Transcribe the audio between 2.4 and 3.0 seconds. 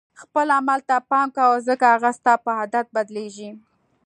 په عادت